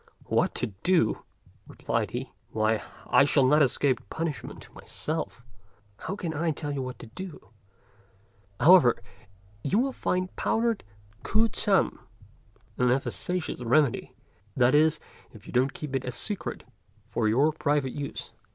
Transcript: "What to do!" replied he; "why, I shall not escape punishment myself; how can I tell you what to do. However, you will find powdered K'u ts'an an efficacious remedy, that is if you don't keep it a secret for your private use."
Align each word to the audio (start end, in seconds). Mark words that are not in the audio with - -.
"What 0.25 0.55
to 0.55 0.65
do!" 0.81 1.21
replied 1.67 2.09
he; 2.09 2.31
"why, 2.49 2.81
I 3.05 3.23
shall 3.23 3.45
not 3.45 3.61
escape 3.61 4.09
punishment 4.09 4.73
myself; 4.73 5.45
how 5.97 6.15
can 6.15 6.33
I 6.33 6.49
tell 6.49 6.71
you 6.71 6.81
what 6.81 6.97
to 6.97 7.05
do. 7.05 7.51
However, 8.59 8.99
you 9.63 9.77
will 9.77 9.91
find 9.91 10.35
powdered 10.35 10.83
K'u 11.21 11.47
ts'an 11.49 11.99
an 12.79 12.89
efficacious 12.89 13.61
remedy, 13.61 14.15
that 14.57 14.73
is 14.73 14.99
if 15.33 15.45
you 15.45 15.53
don't 15.53 15.71
keep 15.71 15.95
it 15.95 16.03
a 16.03 16.09
secret 16.11 16.63
for 17.11 17.27
your 17.27 17.51
private 17.51 17.93
use." 17.93 18.31